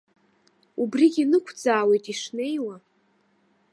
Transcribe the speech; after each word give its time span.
Убригьы 0.81 1.23
нықәӡаауеит 1.31 2.05
ишнеиуа? 2.13 2.75